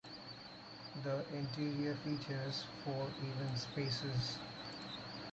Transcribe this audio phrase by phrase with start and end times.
[1.03, 4.39] The interior features four event spaces.